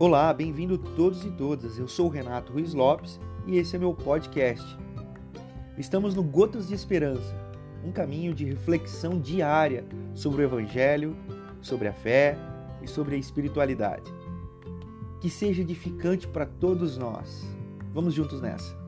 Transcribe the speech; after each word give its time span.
Olá, 0.00 0.32
bem-vindo 0.32 0.78
todos 0.78 1.24
e 1.24 1.30
todas. 1.32 1.76
Eu 1.76 1.88
sou 1.88 2.06
o 2.06 2.08
Renato 2.08 2.52
Ruiz 2.52 2.72
Lopes 2.72 3.18
e 3.48 3.58
esse 3.58 3.74
é 3.74 3.80
meu 3.80 3.92
podcast. 3.92 4.78
Estamos 5.76 6.14
no 6.14 6.22
Gotas 6.22 6.68
de 6.68 6.74
Esperança, 6.74 7.34
um 7.84 7.90
caminho 7.90 8.32
de 8.32 8.44
reflexão 8.44 9.18
diária 9.18 9.84
sobre 10.14 10.42
o 10.42 10.44
Evangelho, 10.44 11.16
sobre 11.60 11.88
a 11.88 11.92
fé 11.92 12.38
e 12.80 12.86
sobre 12.86 13.16
a 13.16 13.18
espiritualidade. 13.18 14.08
Que 15.20 15.28
seja 15.28 15.62
edificante 15.62 16.28
para 16.28 16.46
todos 16.46 16.96
nós. 16.96 17.44
Vamos 17.92 18.14
juntos 18.14 18.40
nessa. 18.40 18.78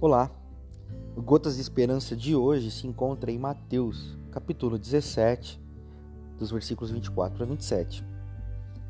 Olá, 0.00 0.35
Gotas 1.24 1.54
de 1.54 1.62
Esperança 1.62 2.14
de 2.14 2.36
hoje 2.36 2.70
se 2.70 2.86
encontra 2.86 3.32
em 3.32 3.38
Mateus, 3.38 4.18
capítulo 4.30 4.78
17, 4.78 5.58
dos 6.38 6.50
versículos 6.50 6.90
24 6.90 7.42
a 7.42 7.46
27. 7.46 8.06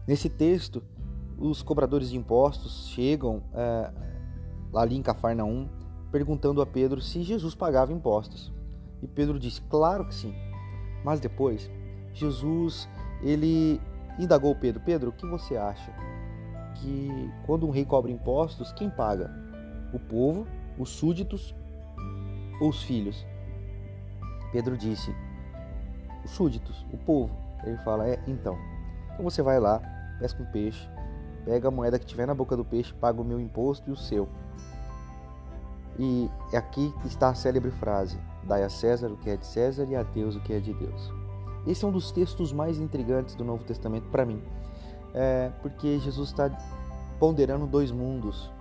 Nesse 0.09 0.29
texto, 0.29 0.83
os 1.39 1.63
cobradores 1.63 2.11
de 2.11 2.17
impostos 2.17 2.89
chegam 2.89 3.45
é, 3.55 3.93
ali 4.75 4.97
em 4.97 5.03
Cafarnaum 5.03 5.69
perguntando 6.11 6.61
a 6.61 6.67
Pedro 6.67 7.01
se 7.01 7.23
Jesus 7.23 7.55
pagava 7.55 7.93
impostos. 7.93 8.53
E 9.01 9.07
Pedro 9.07 9.39
diz: 9.39 9.61
Claro 9.71 10.05
que 10.09 10.15
sim. 10.15 10.35
Mas 11.05 11.21
depois, 11.21 11.71
Jesus 12.13 12.89
ele 13.23 13.81
indagou 14.19 14.53
Pedro: 14.57 14.83
Pedro, 14.85 15.11
o 15.11 15.13
que 15.13 15.27
você 15.27 15.57
acha? 15.57 15.93
Que 16.75 17.31
quando 17.47 17.69
um 17.69 17.71
rei 17.71 17.85
cobra 17.85 18.11
impostos, 18.11 18.73
quem 18.73 18.91
paga? 18.91 19.31
O 19.93 20.01
povo, 20.01 20.45
os 20.77 20.91
súditos 20.91 21.55
os 22.61 22.83
filhos? 22.83 23.27
Pedro 24.53 24.77
disse: 24.77 25.15
os 26.25 26.31
súditos, 26.31 26.85
o 26.93 26.97
povo. 26.99 27.35
Ele 27.65 27.79
fala: 27.79 28.09
é, 28.09 28.19
então. 28.27 28.57
Então 29.13 29.25
você 29.25 29.43
vai 29.43 29.59
lá, 29.59 29.81
pesca 30.19 30.43
um 30.43 30.47
peixe, 30.47 30.89
pega 31.45 31.69
a 31.69 31.71
moeda 31.71 31.99
que 31.99 32.05
tiver 32.05 32.27
na 32.27 32.35
boca 32.35 32.57
do 32.57 32.65
peixe, 32.65 32.93
paga 32.95 33.21
o 33.21 33.25
meu 33.25 33.41
imposto 33.41 33.89
e 33.89 33.93
o 33.93 33.97
seu. 33.97 34.29
E 35.99 36.31
aqui 36.55 36.93
está 37.05 37.31
a 37.31 37.35
célebre 37.35 37.71
frase: 37.71 38.19
Dai 38.45 38.63
a 38.63 38.69
César 38.69 39.09
o 39.09 39.17
que 39.17 39.31
é 39.31 39.37
de 39.37 39.47
César 39.47 39.87
e 39.89 39.97
a 39.97 40.03
Deus 40.03 40.37
o 40.37 40.41
que 40.41 40.53
é 40.53 40.61
de 40.61 40.75
Deus. 40.75 41.13
Esse 41.67 41.85
é 41.85 41.89
um 41.89 41.93
dos 41.93 42.13
textos 42.13 42.53
mais 42.53 42.79
intrigantes 42.79 43.35
do 43.35 43.45
Novo 43.45 43.65
Testamento 43.65 44.09
para 44.09 44.25
mim, 44.25 44.41
é 45.15 45.51
porque 45.63 45.99
Jesus 45.99 46.29
está 46.29 46.51
ponderando 47.19 47.67
dois 47.67 47.91
mundos, 47.91 48.53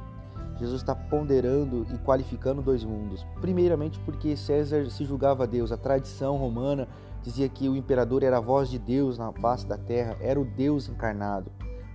Jesus 0.58 0.81
está 0.81 0.95
ponderando 0.95 1.86
e 1.94 1.98
qualificando 1.98 2.61
dois 2.61 2.84
mundos. 2.84 3.25
Primeiramente, 3.42 4.00
porque 4.00 4.38
César 4.38 4.89
se 4.89 5.03
julgava 5.03 5.45
Deus. 5.45 5.72
A 5.72 5.78
tradição 5.78 6.38
romana 6.38 6.88
dizia 7.22 7.50
que 7.50 7.67
o 7.67 7.75
imperador 7.75 8.23
era 8.23 8.38
a 8.38 8.42
voz 8.42 8.70
de 8.70 8.80
Deus 8.80 9.17
na 9.17 9.34
face 9.34 9.66
da 9.67 9.78
terra, 9.78 10.16
era 10.22 10.39
o 10.39 10.45
Deus 10.45 10.88
encarnado. 10.88 11.52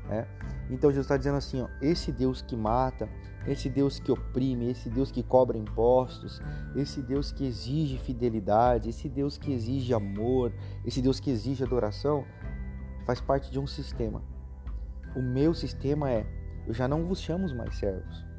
Né? 0.06 0.26
Então 0.68 0.90
Jesus 0.90 1.06
está 1.06 1.16
dizendo 1.16 1.38
assim: 1.38 1.62
ó, 1.62 1.68
esse 1.80 2.12
Deus 2.12 2.42
que 2.42 2.54
mata, 2.54 3.08
esse 3.46 3.70
Deus 3.70 3.98
que 3.98 4.12
oprime, 4.12 4.70
esse 4.70 4.90
Deus 4.90 5.10
que 5.10 5.22
cobra 5.22 5.56
impostos, 5.56 6.42
esse 6.76 7.00
Deus 7.00 7.32
que 7.32 7.46
exige 7.46 7.96
fidelidade, 7.96 8.90
esse 8.90 9.08
Deus 9.08 9.38
que 9.38 9.52
exige 9.52 9.94
amor, 9.94 10.52
esse 10.84 11.00
Deus 11.00 11.18
que 11.18 11.30
exige 11.30 11.64
adoração, 11.64 12.26
faz 13.06 13.22
parte 13.22 13.50
de 13.50 13.58
um 13.58 13.66
sistema. 13.66 14.22
O 15.16 15.22
meu 15.22 15.54
sistema 15.54 16.10
é: 16.10 16.26
eu 16.66 16.74
já 16.74 16.86
não 16.86 17.06
vos 17.06 17.20
chamo 17.20 17.52
mais 17.54 17.74
servos 17.76 18.29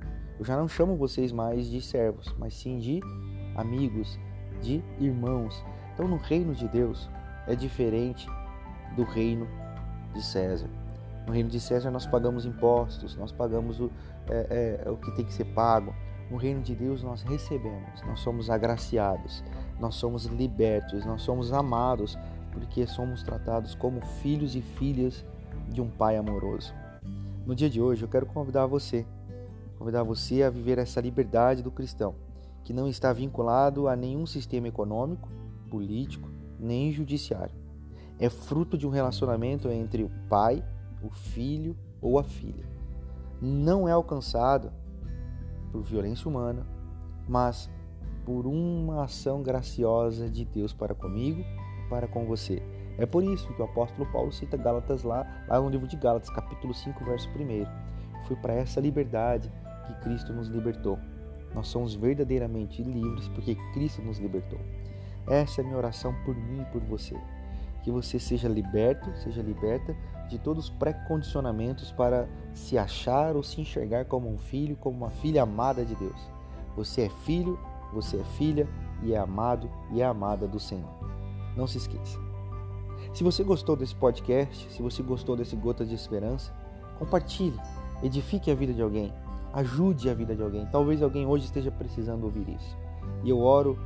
eu 0.42 0.45
já 0.45 0.58
não 0.58 0.67
chamo 0.67 0.95
vocês 0.95 1.31
mais 1.31 1.70
de 1.70 1.80
servos, 1.80 2.34
mas 2.39 2.56
sim 2.56 2.80
de 2.80 3.00
amigos, 3.56 4.20
de 4.59 4.84
irmãos. 5.00 5.64
Então, 5.94 6.08
no 6.08 6.17
reino 6.17 6.56
de 6.56 6.68
Deus 6.68 7.07
é 7.46 7.53
diferente 7.56 8.28
do 8.96 9.03
reino 9.03 9.47
de 10.16 10.25
César. 10.25 10.68
No 11.28 11.34
reino 11.34 11.47
de 11.47 11.59
César 11.59 11.91
nós 11.91 12.07
pagamos 12.07 12.44
impostos, 12.44 13.16
nós 13.16 13.31
pagamos 13.31 13.80
o, 13.80 13.91
é, 14.28 14.81
é, 14.84 14.90
o 14.90 14.97
que 14.97 15.12
tem 15.12 15.24
que 15.24 15.31
ser 15.31 15.46
pago. 15.53 15.94
No 16.31 16.38
reino 16.38 16.63
de 16.63 16.74
Deus 16.74 17.03
nós 17.03 17.22
recebemos, 17.22 18.01
nós 18.07 18.19
somos 18.22 18.50
agraciados, 18.50 19.44
nós 19.80 19.94
somos 19.94 20.25
libertos, 20.25 21.06
nós 21.06 21.22
somos 21.22 21.53
amados, 21.53 22.18
porque 22.51 22.88
somos 22.88 23.22
tratados 23.22 23.75
como 23.75 24.03
filhos 24.24 24.56
e 24.56 24.62
filhas 24.63 25.24
de 25.69 25.84
um 25.84 25.88
Pai 25.88 26.18
amoroso. 26.18 26.74
No 27.46 27.53
dia 27.53 27.69
de 27.69 27.80
hoje 27.80 28.01
eu 28.01 28.09
quero 28.09 28.25
convidar 28.25 28.66
você 28.66 29.06
convidar 29.81 30.03
você 30.03 30.44
a 30.44 30.50
viver 30.52 30.78
essa 30.78 31.02
liberdade 31.02 31.64
do 31.64 31.72
cristão, 31.72 32.14
que 32.64 32.72
não 32.72 32.88
está 32.88 33.12
vinculado 33.12 33.88
a 33.88 33.96
nenhum 33.96 34.28
sistema 34.28 34.68
econômico, 34.68 35.28
político, 35.72 36.30
nem 36.59 36.92
judiciário. 36.92 37.56
É 38.19 38.30
fruto 38.30 38.78
de 38.78 38.86
um 38.86 38.92
relacionamento 38.92 39.69
entre 39.69 40.03
o 40.03 40.12
pai, 40.30 40.64
o 41.02 41.09
filho 41.09 41.75
ou 42.00 42.19
a 42.19 42.24
filha. 42.24 42.64
Não 43.42 43.88
é 43.88 43.92
alcançado 43.92 44.72
por 45.72 45.81
violência 45.81 46.30
humana, 46.30 46.63
mas 47.28 47.68
por 48.24 48.46
uma 48.46 49.06
ação 49.06 49.42
graciosa 49.42 50.30
de 50.30 50.46
Deus 50.46 50.74
para 50.74 50.94
comigo 50.94 51.44
para 51.90 52.08
com 52.08 52.28
você. 52.28 52.62
É 53.00 53.08
por 53.08 53.24
isso 53.24 53.52
que 53.56 53.62
o 53.63 53.66
apóstolo 53.66 54.08
Paulo 54.12 54.31
cita 54.31 54.58
Gálatas 54.58 55.02
lá, 55.02 55.25
lá 55.48 55.59
no 55.59 55.69
livro 55.69 55.88
de 55.88 55.98
Gálatas, 55.98 56.30
capítulo 56.30 56.72
5, 56.72 57.03
verso 57.03 57.28
1. 57.30 58.28
Foi 58.28 58.36
para 58.36 58.53
essa 58.53 58.80
liberdade 58.80 59.52
que 59.88 59.94
Cristo 60.02 60.34
nos 60.34 60.47
libertou. 60.47 60.97
Nós 61.53 61.68
somos 61.68 61.94
verdadeiramente 61.96 62.81
livres 62.81 63.28
porque 63.30 63.56
Cristo 63.74 64.02
nos 64.02 64.19
libertou. 64.19 64.59
Essa 65.28 65.62
é 65.62 65.64
a 65.64 65.66
minha 65.66 65.78
oração 65.78 66.16
por 66.25 66.36
mim 66.36 66.62
e 66.62 66.66
por 66.66 66.81
você. 66.81 67.16
Que 67.84 67.92
você 67.92 68.19
seja 68.19 68.47
liberto, 68.47 69.14
seja 69.18 69.42
liberta 69.42 69.96
de 70.30 70.40
todos 70.40 70.66
os 70.66 70.69
pré-condicionamentos 70.69 71.92
para 71.92 72.28
se 72.53 72.78
achar 72.78 73.36
ou 73.36 73.44
se 73.44 73.59
enxergar 73.59 74.06
como 74.06 74.30
um 74.31 74.38
filho, 74.38 74.78
como 74.78 74.97
uma 74.97 75.09
filha 75.09 75.44
amada 75.44 75.84
de 75.84 75.96
Deus. 75.96 76.19
Você 76.75 77.02
é 77.03 77.09
filho, 77.09 77.59
você 77.94 78.18
é 78.18 78.24
filha 78.24 78.68
e 79.03 79.13
é 79.13 79.18
amado 79.18 79.69
e 79.92 80.02
é 80.02 80.06
amada 80.06 80.48
do 80.48 80.59
Senhor. 80.59 80.90
Não 81.56 81.68
se 81.68 81.78
esqueça. 81.78 82.18
Se 83.13 83.24
você 83.24 83.44
gostou 83.44 83.75
desse 83.75 83.96
podcast, 83.96 84.72
se 84.72 84.81
você 84.81 85.03
gostou 85.03 85.36
desse 85.36 85.56
Gotas 85.56 85.90
de 85.90 85.96
Esperança, 85.96 86.53
compartilhe, 86.98 87.59
edifique 88.02 88.50
a 88.50 88.56
vida 88.56 88.74
de 88.74 88.81
alguém 88.81 89.12
ajude 89.53 90.09
a 90.09 90.13
vida 90.13 90.35
de 90.35 90.41
alguém. 90.41 90.66
Talvez 90.67 91.01
alguém 91.01 91.25
hoje 91.25 91.45
esteja 91.45 91.72
precisando 91.72 92.23
ouvir 92.23 92.47
isso. 92.50 92.78
E 93.23 93.29
eu 93.29 93.39
oro 93.39 93.78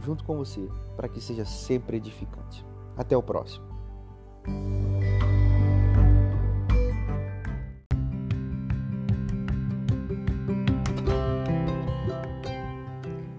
junto 0.00 0.24
com 0.24 0.36
você 0.36 0.68
para 0.96 1.08
que 1.08 1.20
seja 1.20 1.44
sempre 1.44 1.96
edificante. 1.96 2.64
Até 2.96 3.16
o 3.16 3.22
próximo. 3.22 3.64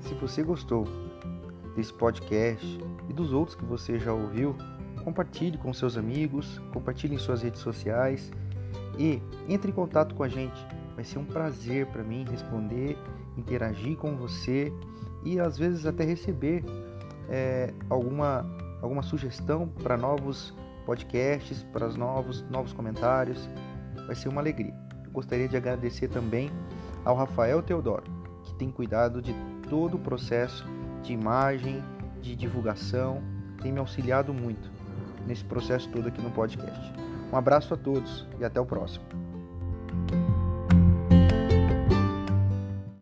Se 0.02 0.14
você 0.16 0.44
gostou 0.44 0.86
desse 1.76 1.94
podcast 1.94 2.66
e 3.10 3.14
dos 3.14 3.32
outros 3.32 3.56
que 3.56 3.64
você 3.64 4.00
já 4.00 4.12
ouviu, 4.12 4.56
compartilhe 5.04 5.58
com 5.58 5.72
seus 5.72 5.98
amigos, 5.98 6.60
compartilhe 6.74 7.16
em 7.16 7.20
suas 7.20 7.44
redes 7.44 7.62
sociais 7.62 8.32
e 8.98 9.22
entre 9.48 9.72
em 9.72 9.74
contato 9.74 10.16
com 10.16 10.24
a 10.24 10.28
gente 10.28 10.66
Vai 10.96 11.04
ser 11.04 11.20
um 11.20 11.26
prazer 11.26 11.86
para 11.88 12.04
mim 12.04 12.26
responder, 12.30 12.98
interagir 13.38 13.98
com 13.98 14.16
você 14.16 14.72
e 15.24 15.40
às 15.40 15.58
vezes 15.58 15.86
até 15.86 16.06
receber 16.06 16.64
é, 17.30 17.74
alguma, 17.90 18.46
alguma 18.82 19.04
sugestão 19.04 19.68
para 19.68 19.98
novos 19.98 20.54
podcasts, 20.86 21.64
para 21.74 21.88
os 21.88 21.96
novos, 21.96 22.42
novos 22.50 22.72
comentários. 22.72 23.50
Vai 24.06 24.16
ser 24.16 24.30
uma 24.30 24.40
alegria. 24.40 24.74
Eu 25.04 25.12
gostaria 25.12 25.48
de 25.48 25.58
agradecer 25.58 26.08
também 26.08 26.50
ao 27.04 27.16
Rafael 27.16 27.62
Teodoro, 27.62 28.04
que 28.44 28.54
tem 28.56 28.72
cuidado 28.72 29.22
de 29.22 29.36
todo 29.70 29.96
o 29.96 30.00
processo 30.00 30.66
de 31.04 31.14
imagem, 31.14 31.84
de 32.22 32.36
divulgação, 32.36 33.22
tem 33.62 33.72
me 33.72 33.80
auxiliado 33.80 34.34
muito 34.34 34.72
nesse 35.26 35.44
processo 35.44 35.90
todo 35.90 36.08
aqui 36.08 36.22
no 36.22 36.32
podcast. 36.32 36.94
Um 37.32 37.38
abraço 37.38 37.74
a 37.74 37.78
todos 37.78 38.28
e 38.40 38.46
até 38.46 38.60
o 38.60 38.66
próximo. 38.66 39.25